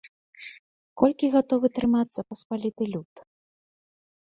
Колькі 1.01 1.25
гатовы 1.35 1.67
трымацца 1.77 2.19
паспаліты 2.33 2.83
люд? 2.97 3.25